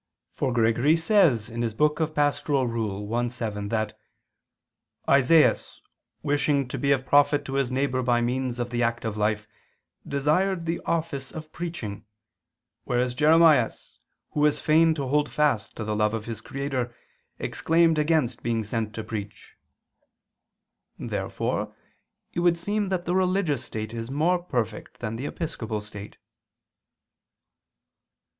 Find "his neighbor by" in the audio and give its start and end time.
7.53-8.19